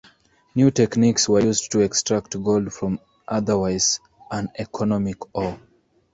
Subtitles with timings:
[0.55, 3.99] New techniques were used to extract gold from otherwise
[4.31, 5.59] uneconomic ore.